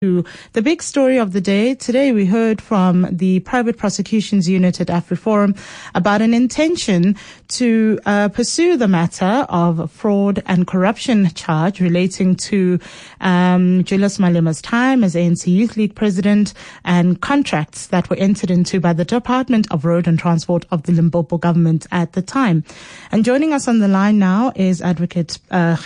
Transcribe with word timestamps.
the 0.00 0.62
big 0.62 0.82
story 0.82 1.18
of 1.18 1.34
the 1.34 1.42
day. 1.42 1.74
Today 1.74 2.10
we 2.12 2.24
heard 2.24 2.62
from 2.62 3.06
the 3.10 3.40
private 3.40 3.76
prosecutions 3.76 4.48
unit 4.48 4.80
at 4.80 4.86
AfriForum 4.86 5.58
about 5.94 6.22
an 6.22 6.32
intention 6.32 7.16
to 7.48 7.98
uh, 8.06 8.30
pursue 8.30 8.78
the 8.78 8.88
matter 8.88 9.44
of 9.50 9.90
fraud 9.90 10.42
and 10.46 10.66
corruption 10.66 11.28
charge 11.34 11.82
relating 11.82 12.34
to 12.34 12.78
um, 13.20 13.84
Julius 13.84 14.18
Malema's 14.18 14.62
time 14.62 15.04
as 15.04 15.14
ANC 15.14 15.46
Youth 15.46 15.76
League 15.76 15.94
president 15.94 16.54
and 16.82 17.20
contracts 17.20 17.88
that 17.88 18.08
were 18.08 18.16
entered 18.16 18.50
into 18.50 18.80
by 18.80 18.94
the 18.94 19.04
Department 19.04 19.70
of 19.70 19.84
Road 19.84 20.08
and 20.08 20.18
Transport 20.18 20.64
of 20.70 20.84
the 20.84 20.92
Limpopo 20.92 21.36
government 21.36 21.86
at 21.92 22.14
the 22.14 22.22
time. 22.22 22.64
And 23.12 23.22
joining 23.22 23.52
us 23.52 23.68
on 23.68 23.80
the 23.80 23.88
line 23.88 24.18
now 24.18 24.50
is 24.56 24.80
Advocate 24.80 25.38
uh, 25.50 25.76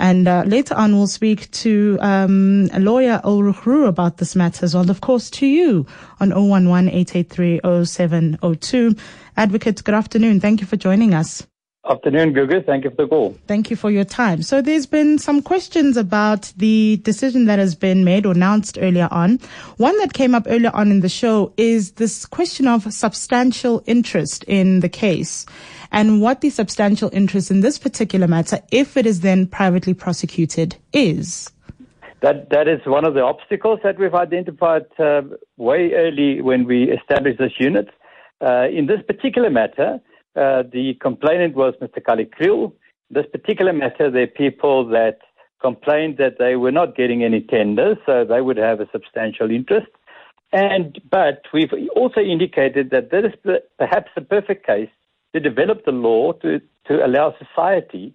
and 0.00 0.26
uh, 0.26 0.42
later 0.46 0.74
on 0.74 0.96
we'll 0.96 1.06
speak 1.06 1.48
to 1.52 1.96
um, 2.00 2.68
a 2.72 2.80
lawyer 2.80 3.03
lawyer 3.04 3.20
Ulrich 3.24 3.66
about 3.86 4.16
this 4.18 4.34
matter 4.34 4.64
as 4.64 4.74
well, 4.74 4.90
of 4.90 5.00
course, 5.00 5.30
to 5.30 5.46
you 5.46 5.86
on 6.20 6.30
011-883-0702. 6.30 8.98
Advocate, 9.36 9.84
good 9.84 9.94
afternoon. 9.94 10.40
Thank 10.40 10.60
you 10.60 10.66
for 10.66 10.76
joining 10.76 11.14
us. 11.14 11.46
Afternoon, 11.86 12.32
Gugu. 12.32 12.64
Thank 12.64 12.84
you 12.84 12.90
for 12.90 12.96
the 12.96 13.06
call. 13.08 13.36
Thank 13.46 13.68
you 13.68 13.76
for 13.76 13.90
your 13.90 14.04
time. 14.04 14.40
So 14.40 14.62
there's 14.62 14.86
been 14.86 15.18
some 15.18 15.42
questions 15.42 15.98
about 15.98 16.50
the 16.56 16.98
decision 17.02 17.44
that 17.44 17.58
has 17.58 17.74
been 17.74 18.04
made 18.04 18.24
or 18.24 18.32
announced 18.32 18.78
earlier 18.80 19.06
on. 19.10 19.38
One 19.76 19.94
that 19.98 20.14
came 20.14 20.34
up 20.34 20.44
earlier 20.46 20.70
on 20.72 20.90
in 20.90 21.00
the 21.00 21.10
show 21.10 21.52
is 21.58 21.92
this 21.92 22.24
question 22.24 22.66
of 22.66 22.90
substantial 22.90 23.82
interest 23.84 24.44
in 24.44 24.80
the 24.80 24.88
case 24.88 25.44
and 25.92 26.22
what 26.22 26.40
the 26.40 26.48
substantial 26.48 27.10
interest 27.12 27.50
in 27.50 27.60
this 27.60 27.78
particular 27.78 28.26
matter, 28.26 28.60
if 28.72 28.96
it 28.96 29.04
is 29.04 29.20
then 29.20 29.46
privately 29.46 29.92
prosecuted, 29.92 30.76
is 30.94 31.50
that 32.24 32.48
that 32.48 32.66
is 32.68 32.80
one 32.86 33.04
of 33.04 33.12
the 33.12 33.20
obstacles 33.20 33.80
that 33.84 33.98
we've 33.98 34.14
identified 34.14 34.86
uh, 34.98 35.20
way 35.58 35.92
early 35.92 36.40
when 36.40 36.64
we 36.64 36.90
established 36.90 37.38
this 37.38 37.52
unit. 37.58 37.88
Uh, 38.40 38.66
in 38.78 38.86
this 38.86 39.02
particular 39.06 39.50
matter, 39.50 40.00
uh, 40.34 40.62
the 40.76 40.94
complainant 41.02 41.54
was 41.54 41.74
Mr. 41.82 42.00
Kallie 42.02 42.30
Kriel. 42.34 42.72
This 43.10 43.26
particular 43.30 43.74
matter, 43.74 44.10
there 44.10 44.22
are 44.22 44.38
people 44.44 44.88
that 44.88 45.18
complained 45.60 46.16
that 46.16 46.38
they 46.38 46.56
were 46.56 46.72
not 46.72 46.96
getting 46.96 47.22
any 47.22 47.42
tenders, 47.42 47.98
so 48.06 48.24
they 48.24 48.40
would 48.40 48.56
have 48.56 48.80
a 48.80 48.88
substantial 48.90 49.50
interest. 49.50 49.88
And 50.50 50.98
but 51.10 51.42
we've 51.52 51.74
also 51.94 52.20
indicated 52.20 52.88
that 52.90 53.10
that 53.10 53.24
is 53.26 53.34
perhaps 53.76 54.10
the 54.14 54.22
perfect 54.22 54.66
case 54.66 54.92
to 55.34 55.40
develop 55.40 55.84
the 55.84 55.92
law 56.08 56.32
to 56.42 56.60
to 56.88 57.04
allow 57.04 57.34
society 57.44 58.14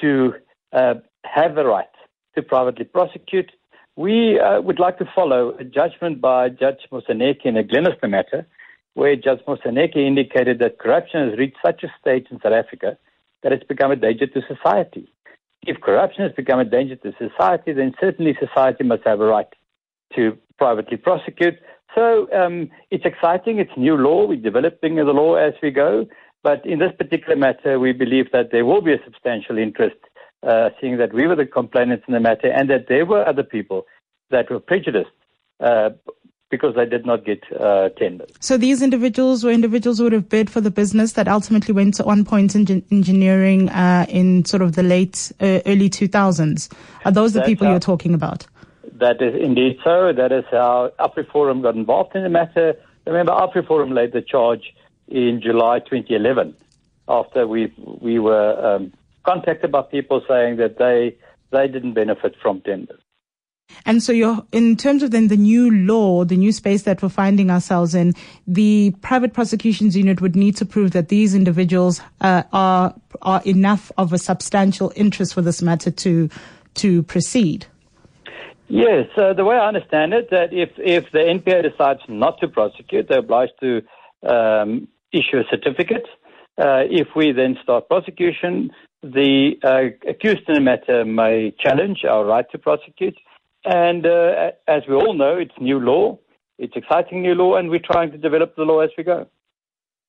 to 0.00 0.32
uh, 0.72 0.94
have 1.24 1.54
the 1.54 1.66
right 1.66 1.91
to 2.34 2.42
privately 2.42 2.84
prosecute. 2.84 3.50
We 3.96 4.40
uh, 4.40 4.60
would 4.62 4.78
like 4.78 4.98
to 4.98 5.08
follow 5.14 5.54
a 5.58 5.64
judgment 5.64 6.20
by 6.20 6.48
Judge 6.48 6.80
Moseneke 6.90 7.44
in 7.44 7.56
a 7.56 7.62
Glenister 7.62 8.08
matter, 8.08 8.46
where 8.94 9.14
Judge 9.16 9.40
Moseneke 9.46 9.96
indicated 9.96 10.58
that 10.60 10.78
corruption 10.78 11.28
has 11.28 11.38
reached 11.38 11.58
such 11.64 11.82
a 11.82 11.92
stage 12.00 12.26
in 12.30 12.40
South 12.40 12.52
Africa 12.52 12.96
that 13.42 13.52
it's 13.52 13.64
become 13.64 13.90
a 13.90 13.96
danger 13.96 14.26
to 14.26 14.40
society. 14.46 15.12
If 15.66 15.80
corruption 15.80 16.22
has 16.22 16.32
become 16.32 16.58
a 16.58 16.64
danger 16.64 16.96
to 16.96 17.12
society, 17.18 17.72
then 17.72 17.94
certainly 18.00 18.36
society 18.40 18.84
must 18.84 19.02
have 19.04 19.20
a 19.20 19.26
right 19.26 19.46
to 20.16 20.36
privately 20.58 20.96
prosecute. 20.96 21.54
So 21.94 22.28
um, 22.32 22.70
it's 22.90 23.04
exciting. 23.04 23.58
It's 23.58 23.70
new 23.76 23.96
law. 23.96 24.26
We're 24.26 24.40
developing 24.40 24.96
the 24.96 25.04
law 25.04 25.34
as 25.34 25.54
we 25.62 25.70
go. 25.70 26.06
But 26.42 26.64
in 26.66 26.78
this 26.78 26.92
particular 26.96 27.36
matter, 27.36 27.78
we 27.78 27.92
believe 27.92 28.32
that 28.32 28.50
there 28.50 28.64
will 28.64 28.80
be 28.80 28.92
a 28.92 29.04
substantial 29.04 29.58
interest 29.58 29.96
uh, 30.42 30.70
seeing 30.80 30.98
that 30.98 31.12
we 31.12 31.26
were 31.26 31.36
the 31.36 31.46
complainants 31.46 32.04
in 32.08 32.14
the 32.14 32.20
matter 32.20 32.48
and 32.50 32.68
that 32.70 32.86
there 32.88 33.06
were 33.06 33.26
other 33.26 33.42
people 33.42 33.86
that 34.30 34.50
were 34.50 34.60
prejudiced 34.60 35.10
uh, 35.60 35.90
because 36.50 36.74
they 36.74 36.84
did 36.84 37.06
not 37.06 37.24
get 37.24 37.42
uh, 37.58 37.88
tenders. 37.90 38.30
So 38.40 38.56
these 38.56 38.82
individuals 38.82 39.42
were 39.42 39.50
individuals 39.50 39.98
who 39.98 40.04
would 40.04 40.12
have 40.12 40.28
bid 40.28 40.50
for 40.50 40.60
the 40.60 40.70
business 40.70 41.12
that 41.12 41.26
ultimately 41.26 41.72
went 41.72 41.94
to 41.94 42.04
On 42.04 42.24
Point 42.24 42.54
Engineering 42.54 43.70
uh, 43.70 44.04
in 44.08 44.44
sort 44.44 44.62
of 44.62 44.74
the 44.74 44.82
late, 44.82 45.32
uh, 45.40 45.60
early 45.64 45.88
2000s. 45.88 46.70
Are 47.04 47.10
those 47.10 47.32
the 47.32 47.38
That's 47.38 47.48
people 47.48 47.66
how, 47.66 47.72
you're 47.72 47.80
talking 47.80 48.12
about? 48.12 48.46
That 48.92 49.22
is 49.22 49.34
indeed 49.40 49.78
so. 49.82 50.12
That 50.12 50.30
is 50.30 50.44
how 50.50 50.92
AfriForum 51.00 51.62
got 51.62 51.74
involved 51.74 52.14
in 52.14 52.22
the 52.22 52.28
matter. 52.28 52.76
Remember, 53.06 53.32
AfriForum 53.32 53.94
laid 53.94 54.12
the 54.12 54.22
charge 54.22 54.74
in 55.08 55.40
July 55.40 55.78
2011 55.78 56.54
after 57.08 57.46
we 57.46 57.72
we 58.00 58.18
were 58.18 58.74
um, 58.76 58.92
contacted 59.24 59.72
by 59.72 59.82
people 59.82 60.22
saying 60.28 60.56
that 60.56 60.78
they 60.78 61.16
they 61.50 61.68
didn't 61.68 61.94
benefit 61.94 62.34
from 62.42 62.60
tenders. 62.62 63.00
And 63.86 64.02
so 64.02 64.12
you're, 64.12 64.44
in 64.52 64.76
terms 64.76 65.02
of 65.02 65.10
then 65.10 65.28
the 65.28 65.36
new 65.36 65.70
law, 65.70 66.24
the 66.24 66.36
new 66.36 66.52
space 66.52 66.82
that 66.82 67.02
we're 67.02 67.08
finding 67.08 67.50
ourselves 67.50 67.94
in, 67.94 68.14
the 68.46 68.94
private 69.00 69.32
prosecutions 69.32 69.96
unit 69.96 70.20
would 70.20 70.36
need 70.36 70.56
to 70.56 70.66
prove 70.66 70.92
that 70.92 71.08
these 71.08 71.34
individuals 71.34 72.00
uh, 72.20 72.42
are 72.52 72.94
are 73.22 73.42
enough 73.44 73.90
of 73.98 74.12
a 74.12 74.18
substantial 74.18 74.92
interest 74.96 75.34
for 75.34 75.42
this 75.42 75.62
matter 75.62 75.90
to 75.90 76.28
to 76.74 77.02
proceed. 77.04 77.66
Yes, 78.68 79.08
uh, 79.16 79.34
the 79.34 79.44
way 79.44 79.56
I 79.56 79.68
understand 79.68 80.14
it, 80.14 80.30
that 80.30 80.52
if 80.52 80.70
if 80.78 81.10
the 81.12 81.18
NPA 81.18 81.70
decides 81.70 82.00
not 82.08 82.38
to 82.40 82.48
prosecute, 82.48 83.08
they're 83.08 83.18
obliged 83.18 83.52
to 83.60 83.82
um, 84.26 84.88
issue 85.12 85.38
a 85.38 85.44
certificate. 85.50 86.06
Uh, 86.58 86.84
if 86.90 87.08
we 87.16 87.32
then 87.32 87.56
start 87.62 87.88
prosecution, 87.88 88.70
the 89.02 89.52
uh, 89.64 90.08
accused 90.08 90.48
in 90.48 90.54
the 90.54 90.60
matter 90.60 91.04
may 91.04 91.52
challenge 91.58 92.04
our 92.04 92.24
right 92.24 92.44
to 92.52 92.58
prosecute. 92.58 93.16
And 93.64 94.06
uh, 94.06 94.52
as 94.68 94.82
we 94.88 94.94
all 94.94 95.14
know, 95.14 95.36
it's 95.36 95.54
new 95.60 95.78
law. 95.78 96.18
It's 96.58 96.76
exciting 96.76 97.22
new 97.22 97.34
law, 97.34 97.56
and 97.56 97.70
we're 97.70 97.80
trying 97.80 98.12
to 98.12 98.18
develop 98.18 98.54
the 98.56 98.62
law 98.62 98.80
as 98.80 98.90
we 98.96 99.04
go. 99.04 99.26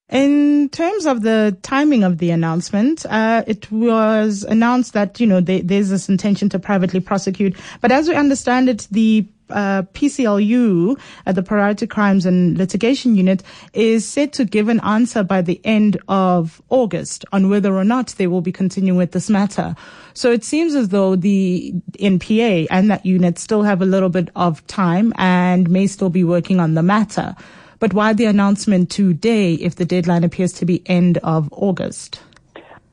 In 0.09 0.69
terms 0.69 1.05
of 1.05 1.21
the 1.21 1.57
timing 1.61 2.03
of 2.03 2.17
the 2.17 2.29
announcement, 2.31 3.05
uh, 3.05 3.43
it 3.47 3.71
was 3.71 4.43
announced 4.43 4.93
that 4.93 5.19
you 5.19 5.25
know 5.25 5.39
they, 5.39 5.61
there's 5.61 5.89
this 5.89 6.09
intention 6.09 6.49
to 6.49 6.59
privately 6.59 6.99
prosecute, 6.99 7.55
but 7.79 7.91
as 7.91 8.09
we 8.09 8.15
understand 8.15 8.67
it, 8.67 8.87
the 8.91 9.25
uh, 9.49 9.83
PCLU, 9.93 10.99
uh, 11.25 11.31
the 11.31 11.43
Priority 11.43 11.87
Crimes 11.87 12.25
and 12.25 12.57
Litigation 12.57 13.15
Unit, 13.15 13.43
is 13.73 14.07
set 14.07 14.33
to 14.33 14.45
give 14.45 14.67
an 14.67 14.79
answer 14.81 15.23
by 15.23 15.41
the 15.41 15.61
end 15.63 15.97
of 16.07 16.61
August 16.69 17.23
on 17.31 17.49
whether 17.49 17.75
or 17.75 17.83
not 17.83 18.07
they 18.17 18.27
will 18.27 18.41
be 18.41 18.51
continuing 18.51 18.97
with 18.97 19.11
this 19.11 19.29
matter. 19.29 19.75
So 20.13 20.31
it 20.31 20.43
seems 20.43 20.75
as 20.75 20.89
though 20.89 21.15
the 21.15 21.73
NPA 21.99 22.67
and 22.69 22.89
that 22.91 23.05
unit 23.05 23.39
still 23.39 23.63
have 23.63 23.81
a 23.81 23.85
little 23.85 24.09
bit 24.09 24.29
of 24.35 24.65
time 24.67 25.13
and 25.17 25.69
may 25.69 25.87
still 25.87 26.09
be 26.09 26.23
working 26.23 26.59
on 26.59 26.73
the 26.73 26.83
matter. 26.83 27.35
But 27.83 27.93
why 27.93 28.13
the 28.13 28.27
announcement 28.27 28.89
today 28.89 29.55
if 29.55 29.75
the 29.75 29.83
deadline 29.83 30.23
appears 30.23 30.53
to 30.53 30.65
be 30.65 30.81
end 30.85 31.17
of 31.17 31.49
August? 31.51 32.21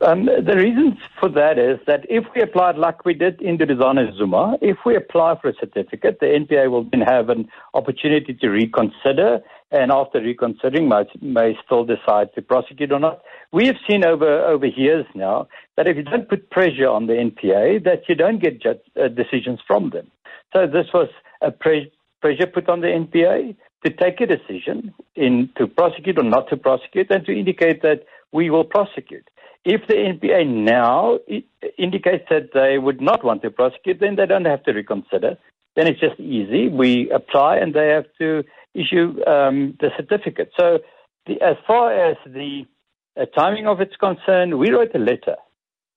Um, 0.00 0.24
the 0.26 0.56
reason 0.56 0.98
for 1.20 1.28
that 1.28 1.60
is 1.60 1.78
that 1.86 2.04
if 2.08 2.24
we 2.34 2.42
apply 2.42 2.72
like 2.72 3.04
we 3.04 3.14
did 3.14 3.40
in 3.40 3.58
the 3.58 3.66
Duduzane 3.66 4.18
Zuma, 4.18 4.58
if 4.60 4.78
we 4.84 4.96
apply 4.96 5.38
for 5.40 5.50
a 5.50 5.54
certificate, 5.54 6.18
the 6.18 6.26
NPA 6.26 6.72
will 6.72 6.88
then 6.90 7.02
have 7.02 7.28
an 7.28 7.48
opportunity 7.72 8.34
to 8.34 8.48
reconsider, 8.48 9.38
and 9.70 9.92
after 9.92 10.20
reconsidering, 10.20 10.88
may, 10.88 11.04
may 11.22 11.56
still 11.64 11.84
decide 11.84 12.34
to 12.34 12.42
prosecute 12.42 12.90
or 12.90 12.98
not. 12.98 13.22
We 13.52 13.68
have 13.68 13.76
seen 13.88 14.04
over 14.04 14.44
over 14.44 14.66
years 14.66 15.06
now 15.14 15.46
that 15.76 15.86
if 15.86 15.98
you 15.98 16.02
don't 16.02 16.28
put 16.28 16.50
pressure 16.50 16.88
on 16.88 17.06
the 17.06 17.12
NPA, 17.12 17.84
that 17.84 18.08
you 18.08 18.16
don't 18.16 18.42
get 18.42 18.60
uh, 18.66 19.06
decisions 19.06 19.60
from 19.68 19.90
them. 19.90 20.10
So 20.52 20.66
this 20.66 20.86
was 20.92 21.10
a 21.42 21.52
pre- 21.52 21.92
pressure 22.20 22.48
put 22.48 22.68
on 22.68 22.80
the 22.80 22.88
NPA 22.88 23.54
to 23.84 23.90
take 23.90 24.20
a 24.20 24.26
decision 24.26 24.94
in 25.14 25.50
to 25.56 25.66
prosecute 25.66 26.18
or 26.18 26.24
not 26.24 26.48
to 26.50 26.56
prosecute, 26.56 27.10
and 27.10 27.24
to 27.26 27.32
indicate 27.32 27.82
that 27.82 28.04
we 28.32 28.50
will 28.50 28.64
prosecute. 28.64 29.28
If 29.64 29.86
the 29.88 29.94
NPA 29.94 30.46
now 30.46 31.18
indicates 31.76 32.24
that 32.30 32.50
they 32.54 32.78
would 32.78 33.00
not 33.00 33.24
want 33.24 33.42
to 33.42 33.50
prosecute, 33.50 34.00
then 34.00 34.16
they 34.16 34.26
don't 34.26 34.46
have 34.46 34.62
to 34.64 34.72
reconsider. 34.72 35.36
Then 35.76 35.86
it's 35.86 36.00
just 36.00 36.18
easy. 36.18 36.68
We 36.68 37.10
apply 37.10 37.56
and 37.56 37.74
they 37.74 37.88
have 37.88 38.06
to 38.18 38.42
issue 38.74 39.22
um, 39.26 39.76
the 39.80 39.90
certificate. 39.96 40.52
So, 40.58 40.78
the, 41.26 41.40
as 41.42 41.56
far 41.66 41.92
as 41.92 42.16
the 42.26 42.64
uh, 43.20 43.26
timing 43.36 43.66
of 43.66 43.80
it's 43.80 43.96
concerned, 43.96 44.58
we 44.58 44.70
wrote 44.70 44.94
a 44.94 44.98
letter 44.98 45.36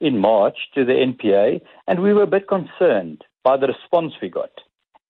in 0.02 0.20
March 0.20 0.58
to 0.76 0.84
the 0.84 0.94
NPA 0.94 1.62
and 1.88 2.02
we 2.02 2.14
were 2.14 2.24
a 2.24 2.28
bit 2.28 2.48
concerned 2.48 3.24
by 3.44 3.56
the 3.56 3.68
response 3.68 4.14
we 4.22 4.30
got. 4.30 4.52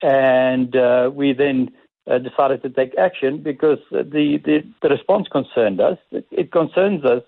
And 0.04 0.76
uh, 0.76 1.10
we 1.14 1.34
then 1.34 1.72
uh, 2.10 2.18
decided 2.18 2.62
to 2.64 2.70
take 2.70 2.98
action 2.98 3.42
because 3.42 3.80
the, 3.92 4.40
the, 4.44 4.64
the 4.82 4.90
response 4.90 5.28
concerned 5.32 5.80
us. 5.80 5.98
It, 6.12 6.52
concerns 6.52 7.04
us 7.06 7.24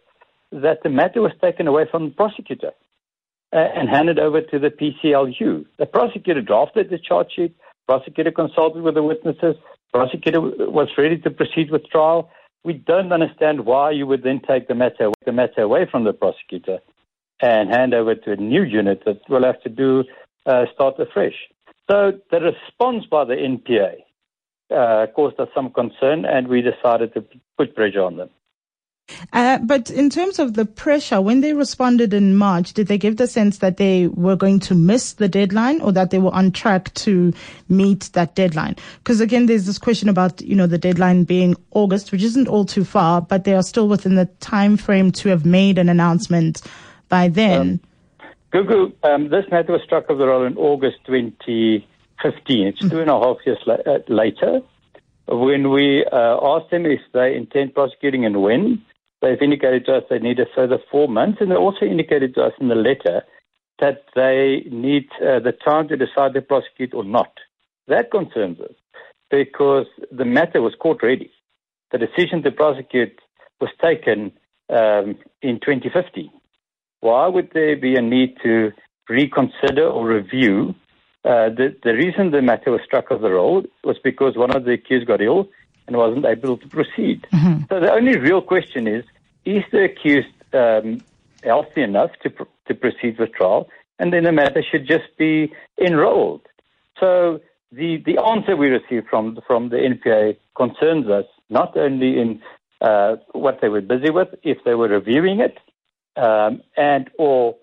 that 0.51 0.83
the 0.83 0.89
matter 0.89 1.21
was 1.21 1.31
taken 1.41 1.67
away 1.67 1.85
from 1.89 2.05
the 2.05 2.11
prosecutor 2.11 2.71
uh, 3.53 3.57
and 3.57 3.89
handed 3.89 4.19
over 4.19 4.41
to 4.41 4.59
the 4.59 4.69
PCLU. 4.69 5.65
The 5.77 5.85
prosecutor 5.85 6.41
drafted 6.41 6.89
the 6.89 6.99
charge 6.99 7.31
sheet, 7.35 7.55
prosecutor 7.87 8.31
consulted 8.31 8.83
with 8.83 8.95
the 8.95 9.03
witnesses, 9.03 9.55
prosecutor 9.93 10.41
was 10.41 10.89
ready 10.97 11.17
to 11.19 11.29
proceed 11.29 11.71
with 11.71 11.87
trial. 11.89 12.29
We 12.63 12.73
don't 12.73 13.13
understand 13.13 13.65
why 13.65 13.91
you 13.91 14.05
would 14.07 14.23
then 14.23 14.41
take 14.45 14.67
the 14.67 14.75
matter, 14.75 15.11
the 15.25 15.31
matter 15.31 15.61
away 15.61 15.87
from 15.89 16.03
the 16.03 16.13
prosecutor 16.13 16.79
and 17.41 17.69
hand 17.69 17.93
over 17.93 18.15
to 18.15 18.31
a 18.31 18.35
new 18.35 18.63
unit 18.63 19.03
that 19.05 19.21
will 19.29 19.43
have 19.43 19.61
to 19.61 19.69
do 19.69 20.03
uh, 20.45 20.65
start 20.73 20.99
afresh. 20.99 21.35
So 21.89 22.19
the 22.31 22.39
response 22.39 23.05
by 23.05 23.25
the 23.25 23.35
NPA 23.35 23.97
uh, 24.71 25.07
caused 25.15 25.39
us 25.39 25.49
some 25.53 25.71
concern, 25.71 26.25
and 26.25 26.47
we 26.47 26.61
decided 26.61 27.13
to 27.13 27.23
put 27.57 27.75
pressure 27.75 28.01
on 28.01 28.17
them. 28.17 28.29
Uh, 29.33 29.59
but 29.59 29.91
in 29.91 30.09
terms 30.09 30.39
of 30.39 30.55
the 30.55 30.65
pressure, 30.65 31.21
when 31.21 31.41
they 31.41 31.53
responded 31.53 32.11
in 32.13 32.35
March, 32.35 32.73
did 32.73 32.87
they 32.87 32.97
give 32.97 33.17
the 33.17 33.27
sense 33.27 33.59
that 33.59 33.77
they 33.77 34.07
were 34.07 34.35
going 34.35 34.59
to 34.59 34.73
miss 34.73 35.13
the 35.13 35.27
deadline 35.27 35.79
or 35.81 35.91
that 35.91 36.09
they 36.09 36.17
were 36.17 36.33
on 36.33 36.51
track 36.51 36.91
to 36.95 37.31
meet 37.69 38.09
that 38.13 38.33
deadline? 38.33 38.75
Because 38.97 39.21
again, 39.21 39.45
there's 39.45 39.67
this 39.67 39.77
question 39.77 40.09
about, 40.09 40.41
you 40.41 40.55
know, 40.55 40.65
the 40.65 40.79
deadline 40.79 41.23
being 41.23 41.55
August, 41.71 42.11
which 42.11 42.23
isn't 42.23 42.47
all 42.47 42.65
too 42.65 42.83
far, 42.83 43.21
but 43.21 43.43
they 43.43 43.53
are 43.53 43.61
still 43.61 43.87
within 43.87 44.15
the 44.15 44.25
time 44.39 44.75
frame 44.75 45.11
to 45.11 45.29
have 45.29 45.45
made 45.45 45.77
an 45.77 45.87
announcement 45.87 46.63
by 47.07 47.27
then. 47.27 47.79
Um, 48.21 48.29
Gugu, 48.53 48.93
um, 49.03 49.29
this 49.29 49.45
matter 49.51 49.73
was 49.73 49.81
struck 49.83 50.09
of 50.09 50.17
the 50.17 50.25
roll 50.25 50.45
in 50.45 50.57
August 50.57 50.97
2015. 52.21 52.67
It's 52.67 52.79
two 52.79 53.01
and 53.01 53.09
a 53.09 53.19
half 53.19 53.37
years 53.45 53.59
uh, 53.67 53.99
later. 54.07 54.61
When 55.27 55.71
we 55.71 56.05
uh, 56.05 56.37
asked 56.41 56.71
them 56.71 56.85
if 56.85 57.01
they 57.13 57.35
intend 57.35 57.73
prosecuting 57.73 58.25
and 58.25 58.41
when, 58.41 58.83
They've 59.25 59.41
indicated 59.41 59.85
to 59.85 59.97
us 59.97 60.03
they 60.07 60.19
need 60.19 60.39
a 60.39 60.45
further 60.55 60.77
four 60.91 61.07
months, 61.07 61.39
and 61.41 61.49
they 61.49 61.55
also 61.55 61.85
indicated 61.85 62.35
to 62.35 62.43
us 62.43 62.53
in 62.59 62.67
the 62.67 62.75
letter 62.75 63.23
that 63.79 64.03
they 64.15 64.63
need 64.69 65.07
uh, 65.19 65.39
the 65.39 65.51
time 65.51 65.87
to 65.87 65.97
decide 65.97 66.35
to 66.35 66.41
prosecute 66.41 66.93
or 66.93 67.03
not. 67.03 67.33
That 67.87 68.11
concerns 68.11 68.59
us 68.59 68.75
because 69.31 69.87
the 70.11 70.25
matter 70.25 70.61
was 70.61 70.75
court 70.79 71.01
ready. 71.01 71.31
The 71.91 71.97
decision 71.97 72.43
to 72.43 72.51
prosecute 72.51 73.19
was 73.59 73.71
taken 73.81 74.31
um, 74.69 75.17
in 75.41 75.59
2015. 75.59 76.29
Why 76.99 77.27
would 77.27 77.49
there 77.53 77.75
be 77.75 77.95
a 77.95 78.01
need 78.01 78.37
to 78.43 78.71
reconsider 79.09 79.87
or 79.87 80.07
review? 80.07 80.75
Uh, 81.25 81.49
the, 81.49 81.75
the 81.83 81.93
reason 81.93 82.29
the 82.29 82.41
matter 82.41 82.69
was 82.69 82.81
struck 82.85 83.09
off 83.11 83.21
the 83.21 83.31
roll 83.31 83.63
was 83.83 83.97
because 84.03 84.37
one 84.37 84.55
of 84.55 84.63
the 84.65 84.73
accused 84.73 85.07
got 85.07 85.21
ill 85.21 85.49
and 85.87 85.97
wasn't 85.97 86.23
able 86.25 86.55
to 86.55 86.67
proceed. 86.67 87.25
Mm-hmm. 87.33 87.63
So 87.69 87.79
the 87.79 87.91
only 87.91 88.17
real 88.17 88.41
question 88.41 88.87
is 88.87 89.03
is 89.43 89.63
the 89.71 89.83
accused 89.85 90.27
um, 90.53 91.01
healthy 91.43 91.81
enough 91.81 92.11
to, 92.23 92.29
pr- 92.29 92.43
to 92.67 92.75
proceed 92.75 93.17
with 93.17 93.33
trial? 93.33 93.69
And 93.97 94.13
then 94.13 94.23
the 94.23 94.31
matter 94.31 94.63
should 94.63 94.87
just 94.87 95.17
be 95.17 95.51
enrolled. 95.79 96.41
So 96.99 97.41
the, 97.71 97.97
the 98.05 98.19
answer 98.21 98.55
we 98.55 98.67
received 98.67 99.07
from, 99.07 99.39
from 99.47 99.69
the 99.69 99.77
NPA 99.77 100.37
concerns 100.55 101.07
us 101.07 101.25
not 101.49 101.75
only 101.77 102.19
in 102.19 102.41
uh, 102.81 103.15
what 103.31 103.61
they 103.61 103.69
were 103.69 103.81
busy 103.81 104.09
with, 104.09 104.29
if 104.43 104.57
they 104.63 104.75
were 104.75 104.89
reviewing 104.89 105.39
it, 105.39 105.57
um, 106.17 106.61
and 106.77 107.09
or 107.17 107.55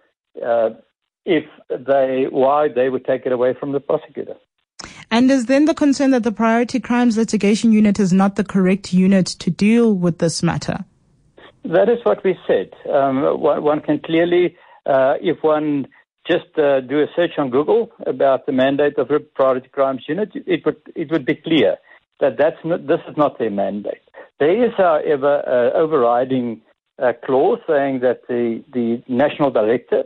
uh, 0.44 0.70
if 1.24 1.44
they 1.68 2.26
why 2.30 2.68
they 2.68 2.88
would 2.88 3.04
take 3.04 3.26
it 3.26 3.32
away 3.32 3.54
from 3.58 3.72
the 3.72 3.80
prosecutor. 3.80 4.34
And 5.10 5.30
is 5.30 5.46
then 5.46 5.66
the 5.66 5.74
concern 5.74 6.10
that 6.12 6.22
the 6.22 6.32
Priority 6.32 6.80
Crimes 6.80 7.18
Litigation 7.18 7.72
Unit 7.72 8.00
is 8.00 8.12
not 8.12 8.36
the 8.36 8.44
correct 8.44 8.92
unit 8.92 9.26
to 9.26 9.50
deal 9.50 9.94
with 9.94 10.18
this 10.18 10.42
matter? 10.42 10.84
That 11.64 11.88
is 11.88 11.98
what 12.04 12.24
we 12.24 12.36
said. 12.46 12.70
Um, 12.90 13.22
one, 13.40 13.62
one, 13.62 13.80
can 13.80 14.00
clearly, 14.00 14.56
uh, 14.86 15.14
if 15.20 15.42
one 15.42 15.86
just 16.26 16.58
uh, 16.58 16.80
do 16.80 17.00
a 17.00 17.06
search 17.14 17.32
on 17.38 17.50
Google 17.50 17.92
about 18.06 18.46
the 18.46 18.52
mandate 18.52 18.98
of 18.98 19.08
the 19.08 19.20
Priority 19.20 19.68
Crimes 19.68 20.04
Unit, 20.08 20.30
it 20.34 20.64
would 20.64 20.80
it 20.96 21.10
would 21.10 21.26
be 21.26 21.34
clear 21.34 21.76
that 22.20 22.38
that's 22.38 22.56
not, 22.64 22.86
this 22.86 23.00
is 23.08 23.16
not 23.16 23.38
their 23.38 23.50
mandate. 23.50 24.02
There 24.38 24.64
is, 24.64 24.72
however, 24.76 25.42
an 25.46 25.72
overriding 25.74 26.62
uh, 27.00 27.12
clause 27.24 27.60
saying 27.68 28.00
that 28.00 28.22
the, 28.28 28.64
the 28.72 29.02
national 29.08 29.50
director 29.50 30.04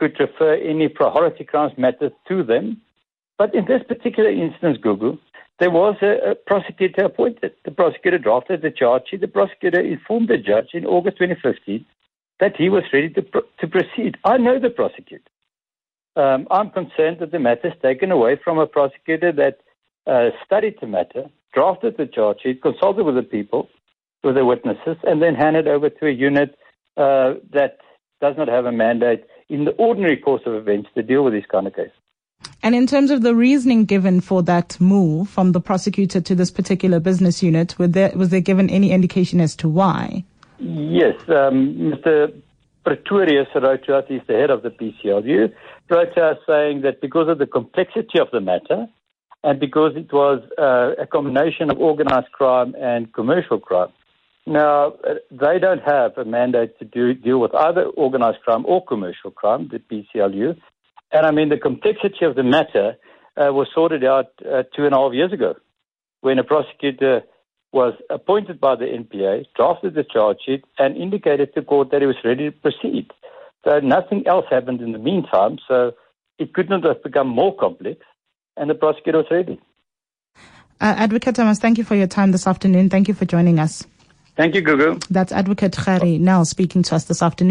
could 0.00 0.18
refer 0.18 0.54
any 0.54 0.88
priority 0.88 1.44
crimes 1.44 1.74
matters 1.76 2.12
to 2.26 2.42
them. 2.42 2.80
But 3.38 3.54
in 3.54 3.66
this 3.66 3.82
particular 3.86 4.30
instance, 4.30 4.78
Gugu, 4.78 5.18
there 5.60 5.70
was 5.70 5.96
a, 6.00 6.30
a, 6.30 6.34
prosecutor 6.34 7.04
appointed. 7.04 7.52
The 7.66 7.70
prosecutor 7.70 8.18
drafted 8.18 8.62
the 8.62 8.70
charge 8.70 9.02
sheet. 9.10 9.20
The 9.20 9.28
prosecutor 9.28 9.80
informed 9.80 10.28
the 10.28 10.38
judge 10.38 10.70
in 10.72 10.86
August 10.86 11.18
2015 11.18 11.84
that 12.40 12.56
he 12.56 12.70
was 12.70 12.84
ready 12.94 13.10
to, 13.10 13.22
to 13.22 13.66
proceed. 13.68 14.16
I 14.24 14.38
know 14.38 14.58
the 14.58 14.70
prosecutor. 14.70 15.30
Um, 16.16 16.48
I'm 16.50 16.70
concerned 16.70 17.18
that 17.20 17.30
the 17.30 17.38
matter 17.38 17.68
is 17.68 17.74
taken 17.82 18.10
away 18.10 18.38
from 18.42 18.58
a 18.58 18.66
prosecutor 18.66 19.32
that 19.32 19.58
uh, 20.06 20.30
studied 20.44 20.76
the 20.80 20.86
matter, 20.86 21.24
drafted 21.52 21.98
the 21.98 22.06
charge 22.06 22.38
sheet, 22.42 22.62
consulted 22.62 23.04
with 23.04 23.16
the 23.16 23.22
people, 23.22 23.68
with 24.24 24.36
the 24.36 24.46
witnesses, 24.46 24.96
and 25.04 25.20
then 25.20 25.34
handed 25.34 25.68
over 25.68 25.90
to 25.90 26.06
a 26.06 26.10
unit 26.10 26.58
uh, 26.96 27.34
that 27.52 27.78
does 28.22 28.34
not 28.38 28.48
have 28.48 28.64
a 28.64 28.72
mandate 28.72 29.24
in 29.50 29.64
the 29.64 29.72
ordinary 29.72 30.16
course 30.16 30.42
of 30.46 30.54
events 30.54 30.88
to 30.94 31.02
deal 31.02 31.22
with 31.24 31.34
these 31.34 31.46
kind 31.50 31.66
of 31.66 31.74
cases. 31.74 31.92
And 32.62 32.74
in 32.74 32.86
terms 32.86 33.10
of 33.10 33.22
the 33.22 33.34
reasoning 33.34 33.84
given 33.84 34.20
for 34.20 34.42
that 34.44 34.80
move 34.80 35.28
from 35.28 35.52
the 35.52 35.60
prosecutor 35.60 36.20
to 36.22 36.34
this 36.34 36.50
particular 36.50 37.00
business 37.00 37.42
unit, 37.42 37.74
there, 37.78 38.12
was 38.14 38.30
there 38.30 38.40
given 38.40 38.70
any 38.70 38.92
indication 38.92 39.40
as 39.40 39.54
to 39.56 39.68
why? 39.68 40.24
Yes, 40.58 41.16
um, 41.28 41.74
Mr. 41.76 42.32
Pretorius 42.84 43.48
wrote 43.54 43.84
to 43.84 43.96
us, 43.96 44.04
he's 44.08 44.22
the 44.26 44.34
head 44.34 44.50
of 44.50 44.62
the 44.62 44.70
PCLU, 44.70 45.52
wrote 45.90 46.14
to 46.14 46.22
us 46.22 46.38
saying 46.46 46.82
that 46.82 47.00
because 47.00 47.28
of 47.28 47.38
the 47.38 47.46
complexity 47.46 48.18
of 48.18 48.28
the 48.30 48.40
matter 48.40 48.86
and 49.42 49.58
because 49.58 49.92
it 49.96 50.12
was 50.12 50.42
uh, 50.58 51.02
a 51.02 51.06
combination 51.06 51.70
of 51.70 51.78
organized 51.78 52.30
crime 52.32 52.74
and 52.78 53.12
commercial 53.12 53.58
crime, 53.58 53.88
now, 54.46 54.94
they 55.30 55.58
don't 55.58 55.82
have 55.82 56.16
a 56.16 56.24
mandate 56.24 56.78
to 56.78 56.84
do, 56.84 57.14
deal 57.14 57.38
with 57.38 57.54
either 57.54 57.84
organized 57.84 58.40
crime 58.42 58.64
or 58.66 58.84
commercial 58.84 59.30
crime, 59.30 59.70
the 59.70 59.78
PCLU. 59.78 60.56
And 61.12 61.26
I 61.26 61.30
mean, 61.30 61.48
the 61.50 61.58
complexity 61.58 62.24
of 62.24 62.36
the 62.36 62.42
matter 62.42 62.96
uh, 63.36 63.52
was 63.52 63.68
sorted 63.74 64.04
out 64.04 64.26
uh, 64.40 64.62
two 64.74 64.86
and 64.86 64.94
a 64.94 64.98
half 64.98 65.12
years 65.12 65.32
ago 65.32 65.54
when 66.20 66.38
a 66.38 66.44
prosecutor 66.44 67.22
was 67.72 67.94
appointed 68.10 68.60
by 68.60 68.74
the 68.76 68.84
NPA, 68.84 69.46
drafted 69.56 69.94
the 69.94 70.04
charge 70.04 70.38
sheet, 70.44 70.64
and 70.78 70.96
indicated 70.96 71.54
to 71.54 71.62
court 71.62 71.90
that 71.92 72.00
he 72.00 72.06
was 72.06 72.16
ready 72.24 72.50
to 72.50 72.56
proceed. 72.56 73.10
So 73.64 73.78
nothing 73.80 74.26
else 74.26 74.46
happened 74.50 74.80
in 74.80 74.92
the 74.92 74.98
meantime, 74.98 75.58
so 75.68 75.92
it 76.38 76.52
could 76.54 76.68
not 76.68 76.84
have 76.84 77.02
become 77.02 77.28
more 77.28 77.54
complex, 77.56 78.00
and 78.56 78.68
the 78.68 78.74
prosecutor 78.74 79.18
was 79.18 79.26
ready. 79.30 79.60
Uh, 80.80 80.94
Advocate 80.96 81.34
Thomas, 81.34 81.58
thank 81.58 81.78
you 81.78 81.84
for 81.84 81.94
your 81.94 82.06
time 82.06 82.32
this 82.32 82.46
afternoon. 82.46 82.88
Thank 82.88 83.06
you 83.06 83.14
for 83.14 83.26
joining 83.26 83.58
us. 83.58 83.86
Thank 84.36 84.54
you, 84.54 84.62
Gugu. 84.62 85.04
That's 85.08 85.32
Advocate 85.32 85.74
Gerrie 85.74 86.18
Nel 86.18 86.44
speaking 86.44 86.82
to 86.84 86.94
us 86.94 87.04
this 87.04 87.22
afternoon. 87.22 87.48